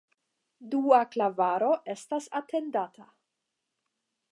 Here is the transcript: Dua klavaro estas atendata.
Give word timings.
Dua 0.71 1.01
klavaro 1.15 1.69
estas 1.95 2.31
atendata. 2.41 3.09